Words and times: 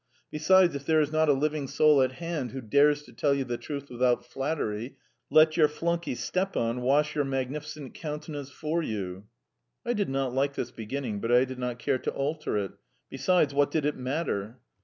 Besides, 0.31 0.73
if 0.73 0.83
there 0.87 0.99
is 0.99 1.11
not 1.11 1.29
a 1.29 1.33
living 1.33 1.67
soul 1.67 2.01
at 2.01 2.13
hand 2.13 2.53
who 2.53 2.59
dares 2.61 3.03
to 3.03 3.13
tell 3.13 3.35
you 3.35 3.43
the 3.43 3.59
truth 3.59 3.87
without 3.87 4.25
flattery, 4.25 4.97
let 5.29 5.57
your 5.57 5.67
flunkey 5.67 6.15
Stepan 6.15 6.81
wash 6.81 7.13
your 7.13 7.23
magnificent 7.23 7.93
countenance 7.93 8.49
for 8.49 8.81
you." 8.81 9.27
I 9.85 9.93
did 9.93 10.09
not 10.09 10.33
like 10.33 10.55
this 10.55 10.71
beginning, 10.71 11.21
but 11.21 11.31
I 11.31 11.45
did 11.45 11.59
not 11.59 11.77
care 11.77 11.99
to 11.99 12.11
alter 12.13 12.57
it. 12.57 12.71
Besides, 13.11 13.53
what 13.53 13.69
did 13.69 13.85
it 13.85 13.95
matter? 13.95 14.57